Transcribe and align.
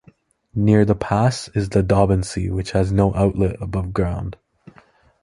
Near 0.55 0.83
the 0.83 0.95
pass 0.95 1.47
is 1.49 1.69
the 1.69 1.83
Daubensee, 1.83 2.49
which 2.49 2.71
has 2.71 2.91
no 2.91 3.13
outlet 3.13 3.61
above 3.61 3.93
ground. 3.93 4.35